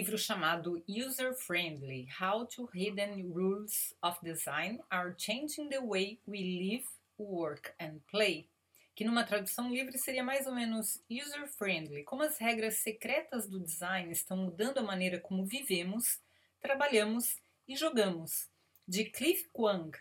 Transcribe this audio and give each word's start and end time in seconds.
Livro 0.00 0.16
chamado 0.16 0.82
User 0.88 1.34
Friendly: 1.34 2.08
How 2.18 2.46
to 2.46 2.66
Hidden 2.72 3.34
Rules 3.34 3.94
of 4.02 4.18
Design 4.22 4.80
Are 4.90 5.14
Changing 5.14 5.68
the 5.68 5.78
Way 5.78 6.18
We 6.26 6.38
Live, 6.38 6.86
Work 7.18 7.74
and 7.78 7.98
Play, 8.10 8.48
que 8.94 9.04
numa 9.04 9.24
tradução 9.24 9.70
livre 9.70 9.98
seria 9.98 10.24
mais 10.24 10.46
ou 10.46 10.54
menos 10.54 11.02
user 11.10 11.46
friendly, 11.48 12.02
como 12.02 12.22
as 12.22 12.38
regras 12.38 12.76
secretas 12.76 13.46
do 13.46 13.60
design 13.60 14.10
estão 14.10 14.38
mudando 14.38 14.78
a 14.78 14.82
maneira 14.82 15.20
como 15.20 15.44
vivemos, 15.44 16.18
trabalhamos 16.62 17.36
e 17.68 17.76
jogamos, 17.76 18.48
de 18.88 19.04
Cliff 19.04 19.50
Kwang 19.52 19.94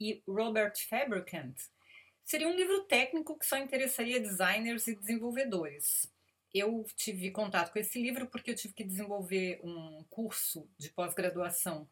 e 0.00 0.22
Robert 0.26 0.78
Fabricant. 0.88 1.56
Seria 2.24 2.48
um 2.48 2.56
livro 2.56 2.84
técnico 2.84 3.38
que 3.38 3.44
só 3.44 3.58
interessaria 3.58 4.18
designers 4.18 4.86
e 4.86 4.96
desenvolvedores 4.96 6.10
eu 6.54 6.84
tive 6.96 7.30
contato 7.30 7.72
com 7.72 7.78
esse 7.78 8.00
livro 8.00 8.26
porque 8.26 8.50
eu 8.50 8.56
tive 8.56 8.74
que 8.74 8.84
desenvolver 8.84 9.60
um 9.62 10.04
curso 10.10 10.68
de 10.78 10.90
pós-graduação 10.90 11.88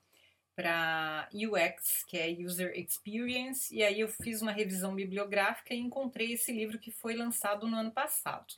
para 0.55 1.29
UX, 1.33 2.05
que 2.05 2.19
é 2.19 2.31
User 2.31 2.73
Experience, 2.77 3.75
e 3.75 3.83
aí 3.83 4.01
eu 4.01 4.09
fiz 4.09 4.43
uma 4.43 4.53
revisão 4.53 4.95
bibliográfica 4.95 5.73
e 5.73 5.79
encontrei 5.79 6.33
esse 6.33 6.53
livro 6.53 6.79
que 6.79 6.91
foi 6.91 7.15
lançado 7.15 7.67
no 7.67 7.77
ano 7.77 7.91
passado. 7.91 8.55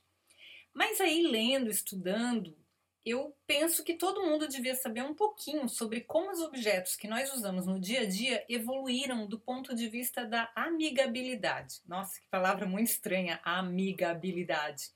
Mas 0.74 1.00
aí, 1.00 1.22
lendo, 1.22 1.70
estudando, 1.70 2.56
eu 3.04 3.36
penso 3.46 3.84
que 3.84 3.94
todo 3.94 4.22
mundo 4.22 4.48
devia 4.48 4.74
saber 4.74 5.02
um 5.02 5.14
pouquinho 5.14 5.68
sobre 5.68 6.00
como 6.00 6.30
os 6.30 6.40
objetos 6.40 6.96
que 6.96 7.08
nós 7.08 7.32
usamos 7.34 7.66
no 7.66 7.78
dia 7.78 8.00
a 8.00 8.06
dia 8.06 8.44
evoluíram 8.48 9.26
do 9.26 9.38
ponto 9.38 9.74
de 9.74 9.88
vista 9.88 10.24
da 10.24 10.50
amigabilidade. 10.54 11.80
Nossa, 11.86 12.20
que 12.20 12.26
palavra 12.28 12.66
muito 12.66 12.88
estranha, 12.88 13.40
amigabilidade. 13.44 14.90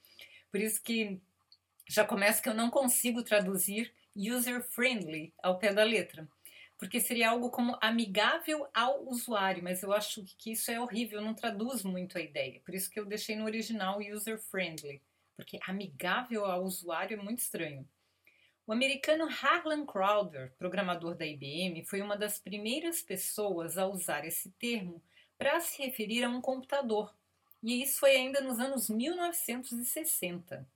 Por 0.51 0.61
isso 0.61 0.83
que 0.83 1.21
já 1.89 2.05
começa 2.05 2.43
que 2.43 2.49
eu 2.49 2.55
não 2.55 2.71
consigo 2.71 3.23
traduzir 3.23 3.93
user 4.17 4.63
friendly 4.63 5.33
ao 5.43 5.59
pé 5.59 5.73
da 5.73 5.85
letra, 5.85 6.29
porque 6.79 7.01
seria 7.01 7.31
algo 7.31 7.51
como 7.51 7.79
amigável 7.81 8.67
ao 8.75 9.07
usuário, 9.09 9.63
mas 9.63 9.83
eu 9.83 9.93
acho 9.93 10.25
que 10.39 10.53
isso 10.53 10.71
é 10.71 10.81
horrível, 10.81 11.21
não 11.21 11.35
traduz 11.35 11.83
muito 11.83 12.19
a 12.19 12.21
ideia. 12.21 12.61
Por 12.65 12.75
isso 12.75 12.91
que 12.91 12.99
eu 12.99 13.05
deixei 13.05 13.37
no 13.37 13.45
original 13.45 13.99
user 14.01 14.39
friendly, 14.39 15.01
porque 15.35 15.59
amigável 15.67 16.45
ao 16.45 16.65
usuário 16.65 17.19
é 17.19 17.23
muito 17.23 17.39
estranho. 17.39 17.87
O 18.67 18.73
americano 18.73 19.29
Harlan 19.29 19.87
Crowder, 19.87 20.53
programador 20.59 21.15
da 21.15 21.25
IBM, 21.25 21.85
foi 21.85 22.03
uma 22.03 22.17
das 22.17 22.39
primeiras 22.41 23.01
pessoas 23.01 23.79
a 23.79 23.87
usar 23.87 24.25
esse 24.25 24.51
termo 24.53 25.01
para 25.39 25.61
se 25.61 25.81
referir 25.81 26.25
a 26.25 26.29
um 26.29 26.41
computador 26.41 27.15
e 27.63 27.83
isso 27.83 27.99
foi 27.99 28.17
ainda 28.17 28.41
nos 28.41 28.59
anos 28.59 28.89
1960. 28.89 30.67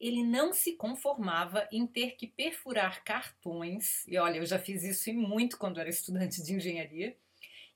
Ele 0.00 0.22
não 0.22 0.52
se 0.52 0.72
conformava 0.72 1.68
em 1.70 1.86
ter 1.86 2.16
que 2.16 2.26
perfurar 2.26 3.04
cartões, 3.04 4.06
e 4.06 4.18
olha, 4.18 4.38
eu 4.38 4.46
já 4.46 4.58
fiz 4.58 4.82
isso 4.82 5.08
e 5.10 5.12
muito 5.12 5.56
quando 5.56 5.80
era 5.80 5.88
estudante 5.88 6.42
de 6.42 6.54
engenharia, 6.54 7.16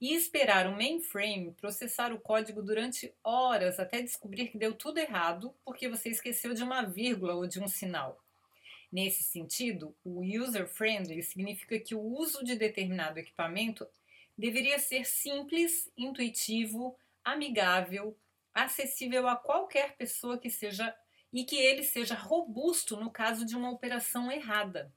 e 0.01 0.15
esperar 0.15 0.67
o 0.67 0.77
mainframe 0.77 1.53
processar 1.53 2.13
o 2.13 2.21
código 2.21 2.63
durante 2.63 3.13
horas 3.23 3.81
até 3.81 4.01
descobrir 4.01 4.49
que 4.49 4.59
deu 4.59 4.73
tudo 4.73 4.99
errado 4.99 5.53
porque 5.65 5.89
você 5.89 6.09
esqueceu 6.09 6.55
de 6.55 6.63
uma 6.63 6.83
vírgula 6.83 7.35
ou 7.35 7.47
de 7.47 7.61
um 7.61 7.67
sinal. 7.67 8.23
Nesse 8.91 9.23
sentido, 9.23 9.95
o 10.05 10.23
user-friendly 10.23 11.23
significa 11.23 11.79
que 11.79 11.95
o 11.95 12.01
uso 12.01 12.45
de 12.45 12.57
determinado 12.57 13.19
equipamento 13.19 13.87
deveria 14.37 14.79
ser 14.79 15.05
simples, 15.05 15.91
intuitivo, 15.97 16.97
amigável, 17.25 18.17
acessível 18.65 19.29
a 19.29 19.37
qualquer 19.37 19.97
pessoa 19.97 20.39
que 20.39 20.51
seja 20.51 20.95
e 21.33 21.45
que 21.45 21.57
ele 21.57 21.83
seja 21.83 22.15
robusto 22.15 22.97
no 22.97 23.11
caso 23.11 23.45
de 23.45 23.55
uma 23.55 23.71
operação 23.71 24.31
errada. 24.33 24.93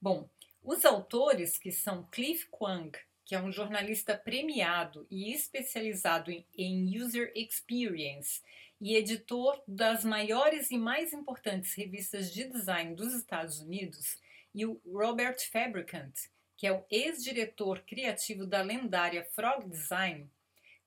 Bom, 0.00 0.28
os 0.62 0.84
autores 0.84 1.58
que 1.58 1.70
são 1.70 2.08
Cliff 2.10 2.46
Kwang, 2.50 2.98
que 3.24 3.34
é 3.34 3.40
um 3.40 3.52
jornalista 3.52 4.16
premiado 4.16 5.06
e 5.10 5.32
especializado 5.32 6.30
em, 6.56 7.00
user 7.00 7.32
experience 7.34 8.42
e 8.80 8.94
editor 8.94 9.62
das 9.66 10.04
maiores 10.04 10.70
e 10.70 10.78
mais 10.78 11.12
importantes 11.12 11.74
revistas 11.74 12.32
de 12.32 12.44
design 12.44 12.94
dos 12.94 13.14
Estados 13.14 13.60
Unidos, 13.60 14.18
e 14.54 14.64
o 14.64 14.80
Robert 14.86 15.36
Fabricant, 15.50 16.14
que 16.56 16.66
é 16.66 16.72
o 16.72 16.84
ex-diretor 16.90 17.80
criativo 17.82 18.46
da 18.46 18.62
lendária 18.62 19.24
Frog 19.24 19.68
Design, 19.68 20.30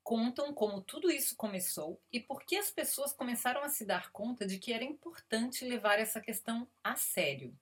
contam 0.10 0.52
como 0.52 0.82
tudo 0.82 1.12
isso 1.12 1.36
começou 1.36 2.02
e 2.12 2.20
por 2.20 2.44
que 2.44 2.56
as 2.56 2.72
pessoas 2.72 3.14
começaram 3.14 3.62
a 3.62 3.70
se 3.70 3.86
dar 3.86 4.12
conta 4.12 4.44
de 4.44 4.58
que 4.58 4.74
era 4.74 4.84
importante 4.84 5.64
levar 5.64 6.00
essa 6.00 6.20
questão 6.20 6.68
a 6.84 6.96
sério. 6.96 7.56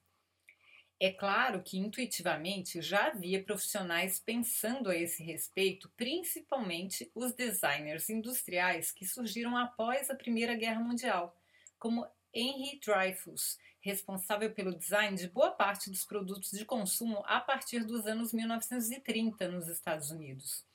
É 0.98 1.12
claro 1.12 1.62
que 1.62 1.78
intuitivamente 1.78 2.82
já 2.82 3.08
havia 3.08 3.44
profissionais 3.44 4.18
pensando 4.18 4.90
a 4.90 4.96
esse 4.96 5.22
respeito, 5.24 5.92
principalmente 5.98 7.12
os 7.14 7.34
designers 7.34 8.10
industriais 8.10 8.94
que 8.94 9.06
surgiram 9.06 9.58
após 9.58 10.10
a 10.10 10.16
Primeira 10.16 10.56
Guerra 10.56 10.80
Mundial, 10.80 11.38
como 11.78 12.08
Henry 12.34 12.80
Dreyfus, 12.80 13.60
responsável 13.82 14.54
pelo 14.54 14.74
design 14.74 15.18
de 15.18 15.28
boa 15.28 15.52
parte 15.52 15.90
dos 15.90 16.06
produtos 16.06 16.52
de 16.52 16.64
consumo 16.64 17.22
a 17.26 17.42
partir 17.42 17.84
dos 17.84 18.08
anos 18.08 18.32
1930 18.32 19.50
nos 19.50 19.68
Estados 19.68 20.12
Unidos. 20.12 20.66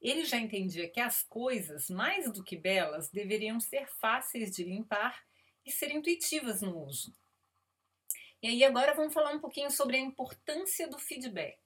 Ele 0.00 0.24
já 0.24 0.36
entendia 0.36 0.88
que 0.88 1.00
as 1.00 1.22
coisas, 1.22 1.88
mais 1.88 2.30
do 2.30 2.44
que 2.44 2.56
belas, 2.56 3.10
deveriam 3.10 3.58
ser 3.58 3.86
fáceis 3.88 4.54
de 4.54 4.62
limpar 4.62 5.24
e 5.64 5.70
ser 5.70 5.90
intuitivas 5.90 6.62
no 6.62 6.78
uso. 6.84 7.14
E 8.42 8.48
aí 8.48 8.64
agora 8.64 8.94
vamos 8.94 9.14
falar 9.14 9.32
um 9.32 9.40
pouquinho 9.40 9.70
sobre 9.70 9.96
a 9.96 10.00
importância 10.00 10.88
do 10.88 10.98
feedback. 10.98 11.58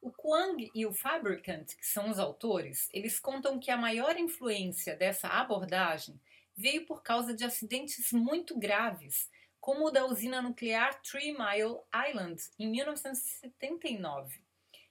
O 0.00 0.12
Kwang 0.12 0.70
e 0.74 0.86
o 0.86 0.92
Fabricant, 0.92 1.74
que 1.74 1.86
são 1.86 2.10
os 2.10 2.18
autores, 2.18 2.88
eles 2.92 3.18
contam 3.18 3.58
que 3.58 3.70
a 3.70 3.76
maior 3.76 4.16
influência 4.16 4.94
dessa 4.94 5.26
abordagem 5.28 6.20
veio 6.54 6.86
por 6.86 7.02
causa 7.02 7.34
de 7.34 7.44
acidentes 7.44 8.12
muito 8.12 8.56
graves, 8.56 9.28
como 9.58 9.86
o 9.86 9.90
da 9.90 10.06
usina 10.06 10.40
nuclear 10.40 11.00
Three 11.02 11.32
Mile 11.32 11.80
Island 12.08 12.40
em 12.58 12.68
1979 12.68 14.45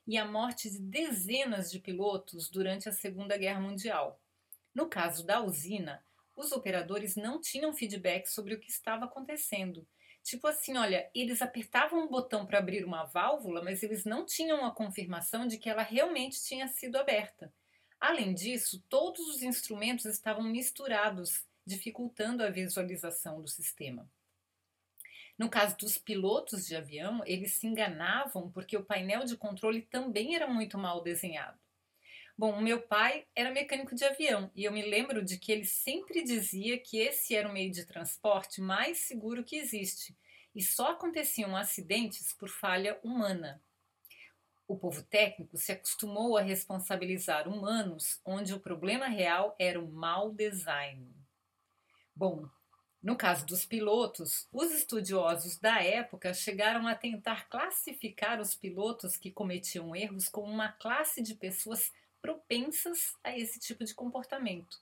e 0.06 0.16
a 0.16 0.24
morte 0.24 0.70
de 0.70 0.78
dezenas 0.78 1.70
de 1.70 1.78
pilotos 1.80 2.48
durante 2.48 2.88
a 2.88 2.92
Segunda 2.92 3.36
Guerra 3.36 3.60
Mundial. 3.60 4.20
No 4.74 4.86
caso 4.86 5.24
da 5.24 5.40
usina, 5.40 6.04
os 6.36 6.52
operadores 6.52 7.16
não 7.16 7.40
tinham 7.40 7.72
feedback 7.72 8.26
sobre 8.26 8.54
o 8.54 8.60
que 8.60 8.70
estava 8.70 9.06
acontecendo. 9.06 9.86
Tipo 10.22 10.46
assim, 10.48 10.76
olha, 10.76 11.08
eles 11.14 11.40
apertavam 11.40 12.04
um 12.04 12.08
botão 12.08 12.44
para 12.44 12.58
abrir 12.58 12.84
uma 12.84 13.04
válvula, 13.04 13.62
mas 13.62 13.82
eles 13.82 14.04
não 14.04 14.24
tinham 14.24 14.64
a 14.66 14.72
confirmação 14.72 15.46
de 15.46 15.56
que 15.56 15.70
ela 15.70 15.82
realmente 15.82 16.42
tinha 16.42 16.68
sido 16.68 16.96
aberta. 16.96 17.52
Além 18.00 18.34
disso, 18.34 18.84
todos 18.88 19.26
os 19.28 19.42
instrumentos 19.42 20.04
estavam 20.04 20.42
misturados, 20.42 21.44
dificultando 21.64 22.42
a 22.42 22.50
visualização 22.50 23.40
do 23.40 23.48
sistema. 23.48 24.08
No 25.38 25.50
caso 25.50 25.76
dos 25.76 25.98
pilotos 25.98 26.66
de 26.66 26.74
avião, 26.74 27.22
eles 27.26 27.54
se 27.54 27.66
enganavam 27.66 28.50
porque 28.50 28.76
o 28.76 28.84
painel 28.84 29.24
de 29.24 29.36
controle 29.36 29.82
também 29.82 30.34
era 30.34 30.46
muito 30.46 30.78
mal 30.78 31.02
desenhado. 31.02 31.58
Bom, 32.38 32.60
meu 32.60 32.82
pai 32.82 33.26
era 33.34 33.50
mecânico 33.50 33.94
de 33.94 34.04
avião 34.04 34.50
e 34.54 34.64
eu 34.64 34.72
me 34.72 34.82
lembro 34.82 35.24
de 35.24 35.38
que 35.38 35.50
ele 35.50 35.64
sempre 35.64 36.22
dizia 36.22 36.78
que 36.78 36.98
esse 36.98 37.34
era 37.34 37.48
o 37.48 37.52
meio 37.52 37.72
de 37.72 37.86
transporte 37.86 38.60
mais 38.60 38.98
seguro 38.98 39.42
que 39.42 39.56
existe 39.56 40.16
e 40.54 40.62
só 40.62 40.92
aconteciam 40.92 41.56
acidentes 41.56 42.32
por 42.34 42.48
falha 42.48 42.98
humana. 43.02 43.62
O 44.68 44.76
povo 44.76 45.02
técnico 45.02 45.56
se 45.56 45.72
acostumou 45.72 46.36
a 46.36 46.42
responsabilizar 46.42 47.48
humanos 47.48 48.20
onde 48.24 48.52
o 48.52 48.60
problema 48.60 49.06
real 49.06 49.54
era 49.58 49.80
o 49.80 49.90
mau 49.90 50.32
design. 50.32 51.14
Bom, 52.14 52.48
no 53.06 53.14
caso 53.14 53.46
dos 53.46 53.64
pilotos, 53.64 54.48
os 54.52 54.72
estudiosos 54.72 55.58
da 55.58 55.80
época 55.80 56.34
chegaram 56.34 56.88
a 56.88 56.94
tentar 56.96 57.48
classificar 57.48 58.40
os 58.40 58.56
pilotos 58.56 59.16
que 59.16 59.30
cometiam 59.30 59.94
erros 59.94 60.28
como 60.28 60.52
uma 60.52 60.72
classe 60.72 61.22
de 61.22 61.36
pessoas 61.36 61.92
propensas 62.20 63.14
a 63.22 63.38
esse 63.38 63.60
tipo 63.60 63.84
de 63.84 63.94
comportamento. 63.94 64.80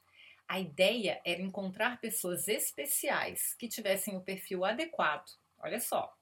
A 0.48 0.58
ideia 0.58 1.20
era 1.22 1.42
encontrar 1.42 2.00
pessoas 2.00 2.48
especiais 2.48 3.52
que 3.58 3.68
tivessem 3.68 4.16
o 4.16 4.22
perfil 4.22 4.64
adequado. 4.64 5.30
Olha 5.58 5.78
só. 5.78 6.16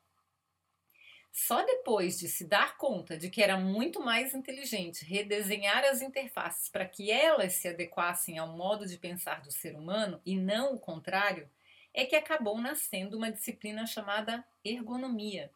Só 1.30 1.64
depois 1.64 2.18
de 2.18 2.26
se 2.26 2.44
dar 2.44 2.76
conta 2.78 3.16
de 3.16 3.30
que 3.30 3.40
era 3.40 3.56
muito 3.56 4.00
mais 4.00 4.34
inteligente 4.34 5.04
redesenhar 5.04 5.84
as 5.84 6.02
interfaces 6.02 6.68
para 6.68 6.84
que 6.84 7.12
elas 7.12 7.52
se 7.52 7.68
adequassem 7.68 8.38
ao 8.38 8.48
modo 8.48 8.88
de 8.88 8.98
pensar 8.98 9.40
do 9.40 9.52
ser 9.52 9.76
humano 9.76 10.20
e 10.26 10.36
não 10.36 10.74
o 10.74 10.80
contrário, 10.80 11.48
é 11.94 12.06
que 12.06 12.16
acabou 12.16 12.60
nascendo 12.60 13.16
uma 13.16 13.30
disciplina 13.30 13.86
chamada 13.86 14.44
ergonomia. 14.64 15.52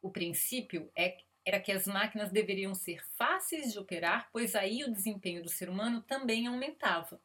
O 0.00 0.10
princípio 0.10 0.90
é, 0.96 1.18
era 1.44 1.60
que 1.60 1.72
as 1.72 1.86
máquinas 1.86 2.30
deveriam 2.30 2.74
ser 2.74 3.04
fáceis 3.16 3.72
de 3.72 3.78
operar, 3.78 4.28
pois 4.32 4.54
aí 4.54 4.84
o 4.84 4.92
desempenho 4.92 5.42
do 5.42 5.48
ser 5.48 5.68
humano 5.68 6.02
também 6.02 6.46
aumentava. 6.46 7.20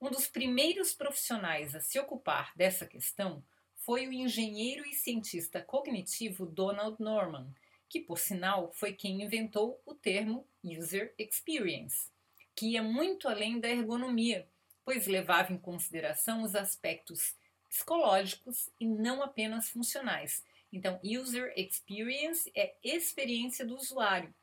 Um 0.00 0.10
dos 0.10 0.26
primeiros 0.26 0.94
profissionais 0.94 1.74
a 1.74 1.80
se 1.80 1.98
ocupar 1.98 2.52
dessa 2.56 2.86
questão 2.86 3.44
foi 3.76 4.06
o 4.06 4.12
engenheiro 4.12 4.86
e 4.86 4.94
cientista 4.94 5.60
cognitivo 5.60 6.46
Donald 6.46 6.96
Norman, 7.00 7.52
que, 7.88 8.00
por 8.00 8.18
sinal, 8.18 8.72
foi 8.72 8.92
quem 8.92 9.22
inventou 9.22 9.80
o 9.84 9.94
termo 9.94 10.46
User 10.62 11.12
Experience, 11.18 12.08
que 12.54 12.72
ia 12.72 12.82
muito 12.82 13.28
além 13.28 13.58
da 13.58 13.68
ergonomia, 13.68 14.48
pois 14.84 15.06
levava 15.06 15.52
em 15.52 15.58
consideração 15.58 16.42
os 16.42 16.54
aspectos 16.54 17.34
psicológicos 17.70 18.68
e 18.78 18.86
não 18.86 19.22
apenas 19.22 19.68
funcionais. 19.68 20.44
Então, 20.72 21.00
User 21.02 21.52
Experience 21.56 22.50
é 22.54 22.74
experiência 22.82 23.64
do 23.64 23.76
usuário. 23.76 24.34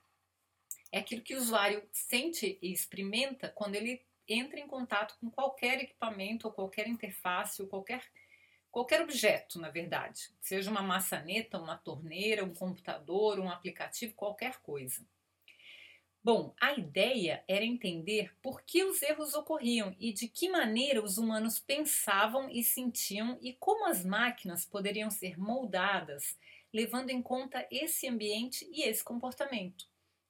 É 0.92 1.00
aquilo 1.00 1.22
que 1.22 1.36
o 1.36 1.38
usuário 1.38 1.88
sente 1.92 2.58
e 2.62 2.72
experimenta 2.72 3.50
quando 3.50 3.76
ele 3.76 4.02
entra 4.28 4.60
em 4.60 4.68
contato 4.68 5.18
com 5.20 5.30
qualquer 5.30 5.82
equipamento 5.82 6.48
ou 6.48 6.54
qualquer 6.54 6.88
interface 6.88 7.62
ou 7.62 7.68
qualquer 7.68 8.04
qualquer 8.70 9.02
objeto, 9.02 9.60
na 9.60 9.70
verdade, 9.70 10.30
seja 10.40 10.70
uma 10.70 10.84
maçaneta, 10.84 11.58
uma 11.58 11.78
torneira, 11.78 12.44
um 12.44 12.54
computador, 12.54 13.40
um 13.40 13.50
aplicativo, 13.50 14.14
qualquer 14.14 14.58
coisa. 14.58 15.04
Bom, 16.28 16.54
a 16.60 16.74
ideia 16.74 17.42
era 17.48 17.64
entender 17.64 18.36
por 18.42 18.62
que 18.64 18.84
os 18.84 19.02
erros 19.02 19.34
ocorriam 19.34 19.96
e 19.98 20.12
de 20.12 20.28
que 20.28 20.50
maneira 20.50 21.02
os 21.02 21.18
humanos 21.18 21.58
pensavam 21.58 22.50
e 22.50 22.66
sentiam 22.66 23.40
e 23.42 23.54
como 23.54 23.86
as 23.86 24.04
máquinas 24.04 24.66
poderiam 24.66 25.10
ser 25.10 25.40
moldadas, 25.40 26.38
levando 26.74 27.12
em 27.12 27.22
conta 27.22 27.66
esse 27.72 28.10
ambiente 28.10 28.70
e 28.74 28.84
esse 28.84 29.02
comportamento. 29.02 29.88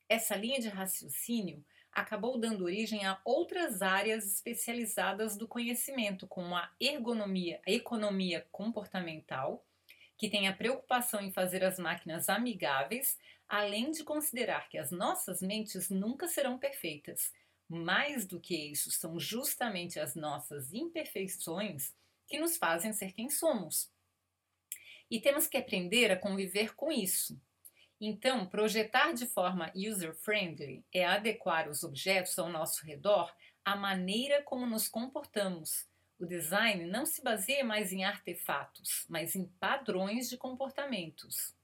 Essa 0.07 0.35
linha 0.35 0.59
de 0.59 0.69
raciocínio 0.69 1.65
acabou 1.91 2.38
dando 2.38 2.65
origem 2.65 3.03
a 3.03 3.19
outras 3.25 3.81
áreas 3.81 4.23
especializadas 4.23 5.35
do 5.35 5.47
conhecimento, 5.47 6.27
como 6.27 6.55
a 6.55 6.71
ergonomia, 6.79 7.59
a 7.65 7.71
economia 7.71 8.45
comportamental, 8.51 9.65
que 10.17 10.29
tem 10.29 10.47
a 10.47 10.53
preocupação 10.53 11.21
em 11.21 11.31
fazer 11.31 11.63
as 11.63 11.77
máquinas 11.77 12.27
amigáveis, 12.27 13.17
além 13.47 13.91
de 13.91 14.03
considerar 14.03 14.67
que 14.69 14.77
as 14.77 14.91
nossas 14.91 15.41
mentes 15.41 15.89
nunca 15.89 16.27
serão 16.27 16.57
perfeitas. 16.57 17.31
Mais 17.69 18.25
do 18.25 18.39
que 18.39 18.55
isso, 18.55 18.89
são 18.91 19.19
justamente 19.19 19.99
as 19.99 20.15
nossas 20.15 20.73
imperfeições 20.73 21.93
que 22.27 22.39
nos 22.39 22.57
fazem 22.57 22.93
ser 22.93 23.11
quem 23.13 23.29
somos. 23.29 23.91
E 25.09 25.19
temos 25.21 25.47
que 25.47 25.57
aprender 25.57 26.11
a 26.11 26.17
conviver 26.17 26.75
com 26.75 26.91
isso. 26.91 27.39
Então, 27.99 28.45
projetar 28.45 29.13
de 29.13 29.25
forma 29.25 29.71
user-friendly 29.75 30.85
é 30.93 31.05
adequar 31.05 31.69
os 31.69 31.83
objetos 31.83 32.37
ao 32.37 32.49
nosso 32.49 32.85
redor 32.85 33.33
à 33.65 33.75
maneira 33.75 34.41
como 34.43 34.65
nos 34.65 34.87
comportamos. 34.87 35.87
O 36.19 36.25
design 36.25 36.85
não 36.85 37.05
se 37.05 37.23
baseia 37.23 37.63
mais 37.63 37.91
em 37.91 38.03
artefatos, 38.03 39.05
mas 39.07 39.35
em 39.35 39.45
padrões 39.59 40.27
de 40.29 40.35
comportamentos. 40.35 41.55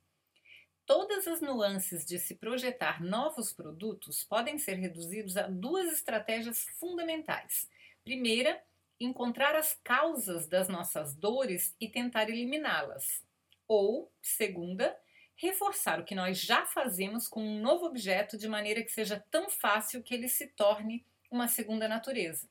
Todas 0.85 1.27
as 1.27 1.41
nuances 1.41 2.05
de 2.05 2.19
se 2.19 2.35
projetar 2.35 3.01
novos 3.01 3.51
produtos 3.51 4.23
podem 4.23 4.59
ser 4.59 4.75
reduzidos 4.75 5.37
a 5.37 5.47
duas 5.47 5.91
estratégias 5.91 6.65
fundamentais. 6.77 7.69
Primeira, 8.03 8.61
encontrar 8.99 9.55
as 9.55 9.73
causas 9.83 10.47
das 10.47 10.67
nossas 10.67 11.15
dores 11.15 11.75
e 11.79 11.89
tentar 11.89 12.29
eliminá-las. 12.29 13.23
Ou, 13.67 14.11
segunda, 14.21 14.95
reforçar 15.35 15.99
o 15.99 16.03
que 16.03 16.13
nós 16.13 16.37
já 16.39 16.65
fazemos 16.65 17.27
com 17.27 17.43
um 17.43 17.59
novo 17.59 17.85
objeto 17.85 18.37
de 18.37 18.47
maneira 18.47 18.83
que 18.83 18.91
seja 18.91 19.23
tão 19.31 19.49
fácil 19.49 20.03
que 20.03 20.13
ele 20.13 20.27
se 20.27 20.47
torne 20.47 21.03
uma 21.31 21.47
segunda 21.47 21.87
natureza. 21.87 22.47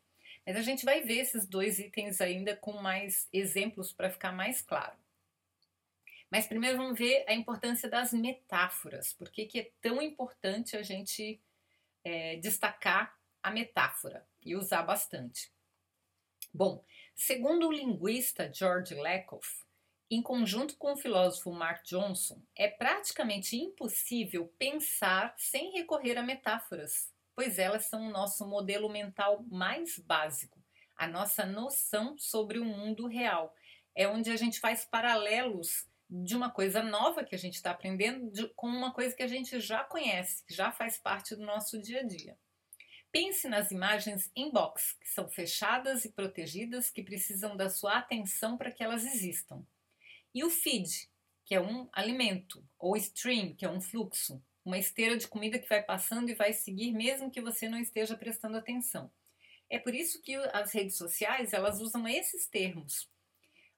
Mas 0.46 0.56
a 0.56 0.62
gente 0.62 0.84
vai 0.84 1.00
ver 1.02 1.18
esses 1.18 1.46
dois 1.46 1.78
itens 1.78 2.20
ainda 2.20 2.56
com 2.56 2.72
mais 2.72 3.28
exemplos 3.32 3.92
para 3.92 4.10
ficar 4.10 4.32
mais 4.32 4.60
claro. 4.60 4.96
Mas 6.30 6.46
primeiro 6.46 6.78
vamos 6.78 6.98
ver 6.98 7.24
a 7.28 7.34
importância 7.34 7.88
das 7.88 8.12
metáforas. 8.12 9.12
Por 9.12 9.30
que, 9.30 9.44
que 9.44 9.60
é 9.60 9.70
tão 9.82 10.00
importante 10.00 10.76
a 10.76 10.82
gente 10.82 11.38
é, 12.02 12.36
destacar 12.36 13.14
a 13.42 13.50
metáfora 13.50 14.26
e 14.42 14.56
usar 14.56 14.82
bastante? 14.82 15.52
Bom, 16.52 16.82
segundo 17.14 17.68
o 17.68 17.72
linguista 17.72 18.50
George 18.50 18.94
Lakoff, 18.94 19.62
em 20.10 20.22
conjunto 20.22 20.76
com 20.78 20.92
o 20.92 20.96
filósofo 20.96 21.52
Mark 21.52 21.84
Johnson, 21.84 22.42
é 22.56 22.66
praticamente 22.66 23.56
impossível 23.56 24.46
pensar 24.58 25.34
sem 25.36 25.72
recorrer 25.72 26.16
a 26.16 26.22
metáforas, 26.22 27.11
pois 27.34 27.58
elas 27.58 27.86
são 27.86 28.06
o 28.06 28.10
nosso 28.10 28.46
modelo 28.46 28.88
mental 28.88 29.44
mais 29.50 29.98
básico, 29.98 30.62
a 30.96 31.06
nossa 31.06 31.44
noção 31.44 32.16
sobre 32.18 32.58
o 32.58 32.64
mundo 32.64 33.06
real. 33.06 33.54
É 33.94 34.08
onde 34.08 34.30
a 34.30 34.36
gente 34.36 34.60
faz 34.60 34.84
paralelos 34.84 35.86
de 36.08 36.36
uma 36.36 36.50
coisa 36.50 36.82
nova 36.82 37.24
que 37.24 37.34
a 37.34 37.38
gente 37.38 37.54
está 37.54 37.70
aprendendo 37.70 38.30
de, 38.30 38.46
com 38.48 38.66
uma 38.66 38.92
coisa 38.92 39.16
que 39.16 39.22
a 39.22 39.26
gente 39.26 39.58
já 39.60 39.82
conhece, 39.82 40.44
que 40.44 40.54
já 40.54 40.70
faz 40.70 40.98
parte 40.98 41.34
do 41.34 41.44
nosso 41.44 41.80
dia 41.80 42.00
a 42.00 42.02
dia. 42.02 42.38
Pense 43.10 43.48
nas 43.48 43.70
imagens 43.70 44.30
inbox, 44.36 44.94
que 45.00 45.08
são 45.08 45.28
fechadas 45.28 46.04
e 46.04 46.12
protegidas, 46.12 46.90
que 46.90 47.02
precisam 47.02 47.56
da 47.56 47.68
sua 47.68 47.98
atenção 47.98 48.56
para 48.56 48.70
que 48.70 48.82
elas 48.82 49.04
existam. 49.04 49.66
E 50.34 50.44
o 50.44 50.50
feed, 50.50 51.10
que 51.44 51.54
é 51.54 51.60
um 51.60 51.88
alimento, 51.92 52.66
ou 52.78 52.96
stream, 52.96 53.54
que 53.54 53.64
é 53.64 53.70
um 53.70 53.80
fluxo, 53.80 54.42
uma 54.64 54.78
esteira 54.78 55.16
de 55.16 55.26
comida 55.26 55.58
que 55.58 55.68
vai 55.68 55.82
passando 55.82 56.30
e 56.30 56.34
vai 56.34 56.52
seguir 56.52 56.92
mesmo 56.92 57.30
que 57.30 57.40
você 57.40 57.68
não 57.68 57.78
esteja 57.78 58.16
prestando 58.16 58.56
atenção. 58.56 59.10
É 59.68 59.78
por 59.78 59.94
isso 59.94 60.20
que 60.20 60.34
as 60.34 60.72
redes 60.72 60.96
sociais, 60.96 61.52
elas 61.52 61.80
usam 61.80 62.06
esses 62.06 62.46
termos. 62.46 63.08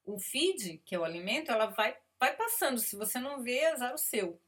O 0.03 0.19
feed, 0.19 0.81
que 0.85 0.93
é 0.93 0.99
o 0.99 1.03
alimento, 1.03 1.51
ela 1.51 1.67
vai, 1.67 1.97
vai 2.19 2.35
passando. 2.35 2.79
Se 2.79 2.95
você 2.95 3.19
não 3.19 3.41
vê, 3.41 3.65
azar 3.65 3.93
o 3.93 3.97
seu. 3.97 4.39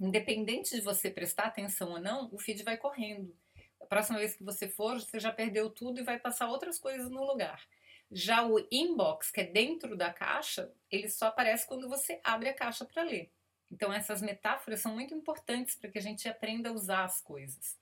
Independente 0.00 0.74
de 0.74 0.80
você 0.80 1.10
prestar 1.10 1.44
atenção 1.44 1.92
ou 1.92 2.00
não, 2.00 2.28
o 2.32 2.38
feed 2.38 2.62
vai 2.62 2.76
correndo. 2.76 3.34
A 3.80 3.86
próxima 3.86 4.18
vez 4.18 4.34
que 4.34 4.42
você 4.42 4.68
for, 4.68 5.00
você 5.00 5.20
já 5.20 5.32
perdeu 5.32 5.70
tudo 5.70 6.00
e 6.00 6.04
vai 6.04 6.18
passar 6.18 6.48
outras 6.48 6.78
coisas 6.78 7.10
no 7.10 7.24
lugar. 7.24 7.66
Já 8.10 8.46
o 8.46 8.66
inbox, 8.70 9.30
que 9.30 9.40
é 9.40 9.44
dentro 9.44 9.96
da 9.96 10.12
caixa, 10.12 10.72
ele 10.90 11.08
só 11.08 11.26
aparece 11.26 11.66
quando 11.66 11.88
você 11.88 12.20
abre 12.24 12.48
a 12.48 12.54
caixa 12.54 12.84
para 12.84 13.02
ler. 13.02 13.30
Então, 13.70 13.92
essas 13.92 14.22
metáforas 14.22 14.80
são 14.80 14.94
muito 14.94 15.14
importantes 15.14 15.74
para 15.74 15.90
que 15.90 15.98
a 15.98 16.02
gente 16.02 16.28
aprenda 16.28 16.68
a 16.68 16.72
usar 16.72 17.04
as 17.04 17.20
coisas. 17.20 17.78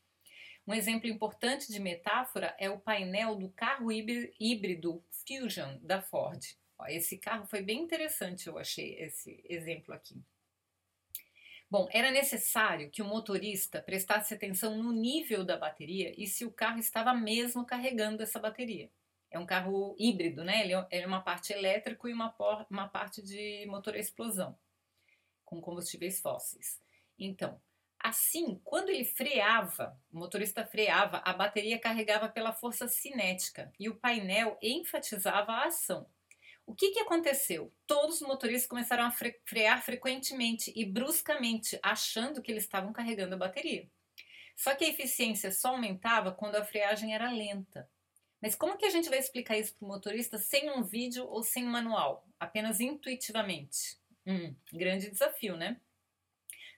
Um 0.67 0.73
exemplo 0.73 1.09
importante 1.09 1.71
de 1.73 1.81
metáfora 1.81 2.55
é 2.59 2.71
o 2.71 2.79
painel 2.79 3.35
do 3.37 3.51
carro 3.51 3.91
híbrido 3.91 5.05
Fusion 5.27 5.79
da 5.83 6.01
Ford. 6.01 6.41
esse 6.89 7.19
carro 7.19 7.47
foi 7.47 7.63
bem 7.63 7.83
interessante, 7.83 8.47
eu 8.47 8.59
achei 8.59 8.95
esse 9.01 9.45
exemplo 9.49 9.93
aqui. 9.93 10.23
Bom, 11.69 11.89
era 11.91 12.11
necessário 12.11 12.91
que 12.91 13.03
o 13.03 13.05
motorista 13.05 13.81
prestasse 13.83 14.35
atenção 14.35 14.77
no 14.77 14.93
nível 14.93 15.45
da 15.45 15.57
bateria 15.57 16.15
e 16.17 16.27
se 16.27 16.45
o 16.45 16.53
carro 16.53 16.79
estava 16.79 17.15
mesmo 17.15 17.65
carregando 17.65 18.23
essa 18.23 18.39
bateria 18.39 18.91
é 19.33 19.39
um 19.39 19.47
carro 19.47 19.97
híbrido, 19.99 20.45
né? 20.45 20.63
Ele 20.63 20.75
é, 20.75 20.87
é 20.91 21.07
uma 21.07 21.23
parte 21.23 21.53
elétrico 21.53 22.09
e 22.09 22.13
uma, 22.13 22.35
uma 22.71 22.89
parte 22.89 23.23
de 23.23 23.67
motor 23.67 23.95
a 23.95 23.99
explosão, 23.99 24.57
com 25.53 25.61
combustíveis 25.61 26.19
fósseis. 26.19 26.81
Então, 27.19 27.61
assim, 28.01 28.59
quando 28.65 28.89
ele 28.89 29.05
freava, 29.05 29.95
o 30.11 30.19
motorista 30.19 30.65
freava, 30.65 31.19
a 31.19 31.35
bateria 31.35 31.79
carregava 31.79 32.27
pela 32.27 32.55
força 32.55 32.89
cinética 32.89 33.71
e 33.79 33.87
o 33.89 33.95
painel 33.95 34.57
enfatizava 34.63 35.53
a 35.53 35.67
ação. 35.67 36.07
O 36.65 36.75
que, 36.75 36.93
que 36.93 37.01
aconteceu? 37.01 37.71
Todos 37.87 38.23
os 38.23 38.27
motoristas 38.27 38.69
começaram 38.69 39.05
a 39.05 39.11
frear 39.45 39.83
frequentemente 39.83 40.73
e 40.75 40.87
bruscamente, 40.87 41.79
achando 41.83 42.41
que 42.41 42.51
eles 42.51 42.63
estavam 42.63 42.93
carregando 42.93 43.35
a 43.35 43.39
bateria. 43.39 43.87
Só 44.57 44.75
que 44.75 44.85
a 44.85 44.89
eficiência 44.89 45.53
só 45.53 45.69
aumentava 45.69 46.33
quando 46.33 46.57
a 46.57 46.65
freagem 46.65 47.15
era 47.15 47.31
lenta. 47.31 47.91
Mas 48.41 48.55
como 48.55 48.79
que 48.79 48.87
a 48.87 48.91
gente 48.91 49.11
vai 49.11 49.19
explicar 49.19 49.59
isso 49.59 49.75
para 49.75 49.85
o 49.85 49.89
motorista 49.89 50.39
sem 50.39 50.71
um 50.71 50.83
vídeo 50.83 51.27
ou 51.27 51.43
sem 51.43 51.67
um 51.67 51.71
manual? 51.71 52.27
Apenas 52.41 52.81
intuitivamente? 52.81 54.02
Hum, 54.27 54.55
grande 54.73 55.11
desafio, 55.11 55.57
né? 55.57 55.81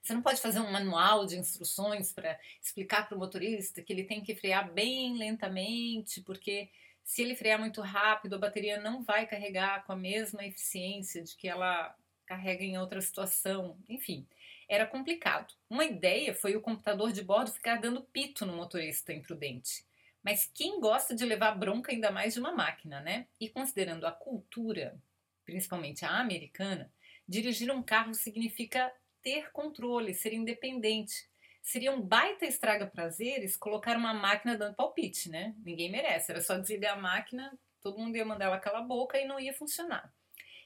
Você 0.02 0.12
não 0.14 0.22
pode 0.22 0.40
fazer 0.40 0.60
um 0.60 0.70
manual 0.70 1.26
de 1.26 1.36
instruções 1.38 2.12
para 2.12 2.38
explicar 2.62 3.08
para 3.08 3.16
o 3.16 3.18
motorista 3.18 3.82
que 3.82 3.92
ele 3.92 4.04
tem 4.04 4.22
que 4.22 4.34
frear 4.34 4.70
bem 4.72 5.16
lentamente, 5.16 6.20
porque 6.22 6.70
se 7.02 7.22
ele 7.22 7.34
frear 7.36 7.58
muito 7.58 7.80
rápido, 7.80 8.34
a 8.34 8.38
bateria 8.38 8.80
não 8.80 9.02
vai 9.02 9.26
carregar 9.26 9.84
com 9.84 9.92
a 9.92 9.96
mesma 9.96 10.44
eficiência 10.44 11.22
de 11.22 11.36
que 11.36 11.48
ela 11.48 11.94
carrega 12.26 12.64
em 12.64 12.78
outra 12.78 13.00
situação. 13.00 13.78
Enfim, 13.88 14.26
Era 14.68 14.86
complicado. 14.86 15.52
Uma 15.68 15.84
ideia 15.84 16.34
foi 16.34 16.56
o 16.56 16.60
computador 16.60 17.12
de 17.12 17.22
bordo 17.22 17.52
ficar 17.52 17.76
dando 17.80 18.02
pito 18.02 18.46
no 18.46 18.56
motorista 18.56 19.12
imprudente. 19.12 19.84
Mas 20.22 20.50
quem 20.54 20.80
gosta 20.80 21.14
de 21.14 21.22
levar 21.24 21.52
bronca 21.52 21.92
ainda 21.92 22.10
mais 22.10 22.32
de 22.32 22.40
uma 22.40 22.50
máquina, 22.52 23.00
né? 23.00 23.26
E 23.38 23.48
considerando 23.50 24.06
a 24.06 24.12
cultura, 24.12 24.98
principalmente 25.44 26.02
a 26.04 26.18
americana, 26.18 26.90
dirigir 27.28 27.70
um 27.70 27.82
carro 27.82 28.14
significa 28.14 28.92
ter 29.22 29.50
controle, 29.52 30.14
ser 30.14 30.32
independente. 30.32 31.28
Seria 31.62 31.92
um 31.92 32.00
baita 32.00 32.44
estraga 32.44 32.86
prazeres 32.86 33.56
colocar 33.56 33.96
uma 33.96 34.12
máquina 34.12 34.56
dando 34.56 34.76
palpite, 34.76 35.30
né? 35.30 35.54
Ninguém 35.64 35.90
merece. 35.90 36.30
Era 36.30 36.42
só 36.42 36.58
desligar 36.58 36.98
a 36.98 37.00
máquina, 37.00 37.58
todo 37.80 37.98
mundo 37.98 38.16
ia 38.16 38.24
mandar 38.24 38.46
ela 38.46 38.58
calar 38.58 38.82
a 38.82 38.86
boca 38.86 39.18
e 39.18 39.26
não 39.26 39.40
ia 39.40 39.54
funcionar. 39.54 40.12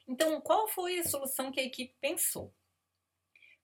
Então, 0.09 0.41
qual 0.41 0.67
foi 0.67 0.99
a 0.99 1.05
solução 1.05 1.53
que 1.53 1.61
a 1.61 1.65
equipe 1.65 1.95
pensou? 2.01 2.53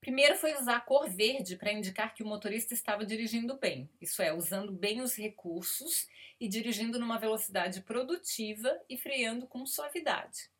Primeiro 0.01 0.37
foi 0.37 0.53
usar 0.55 0.77
a 0.77 0.81
cor 0.81 1.09
verde 1.09 1.57
para 1.57 1.73
indicar 1.73 2.13
que 2.13 2.23
o 2.23 2.27
motorista 2.27 2.75
estava 2.75 3.07
dirigindo 3.07 3.57
bem, 3.57 3.89
isso 3.99 4.21
é, 4.21 4.35
usando 4.35 4.71
bem 4.71 5.01
os 5.01 5.17
recursos 5.17 6.07
e 6.39 6.47
dirigindo 6.47 6.99
numa 6.99 7.19
velocidade 7.19 7.81
produtiva 7.81 8.79
e 8.87 8.99
freando 8.99 9.47
com 9.47 9.65
suavidade. 9.65 10.51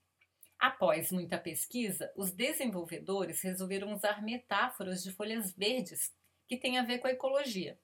Após 0.65 1.13
muita 1.13 1.37
pesquisa, 1.37 2.11
os 2.17 2.31
desenvolvedores 2.31 3.43
resolveram 3.43 3.93
usar 3.93 4.23
metáforas 4.23 5.03
de 5.03 5.13
folhas 5.13 5.53
verdes 5.53 6.11
que 6.49 6.57
têm 6.57 6.79
a 6.79 6.83
ver 6.83 7.01
com 7.01 7.07
a 7.07 7.11
ecologia. 7.11 7.79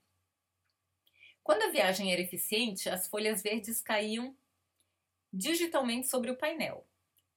Quando 1.42 1.64
a 1.64 1.70
viagem 1.70 2.10
era 2.10 2.22
eficiente, 2.22 2.88
as 2.88 3.06
folhas 3.06 3.42
verdes 3.42 3.82
caíam 3.82 4.34
digitalmente 5.30 6.08
sobre 6.08 6.30
o 6.30 6.36
painel. 6.38 6.88